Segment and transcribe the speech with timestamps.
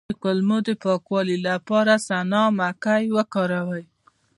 [0.09, 3.85] د کولمو د پاکوالي لپاره سنا مکی وکاروئ